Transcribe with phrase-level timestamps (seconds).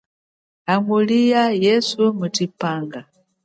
[0.67, 2.99] Hangulia nguna yeswe mutshipanga.